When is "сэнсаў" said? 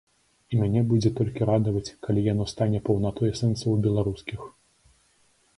3.41-3.79